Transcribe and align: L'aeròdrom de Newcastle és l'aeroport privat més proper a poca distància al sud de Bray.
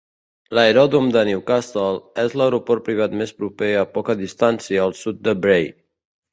L'aeròdrom 0.57 1.09
de 1.15 1.21
Newcastle 1.29 1.91
és 2.25 2.33
l'aeroport 2.43 2.85
privat 2.89 3.15
més 3.21 3.35
proper 3.43 3.71
a 3.85 3.87
poca 4.01 4.19
distància 4.25 4.85
al 4.89 4.99
sud 5.05 5.25
de 5.31 5.41
Bray. 5.47 5.73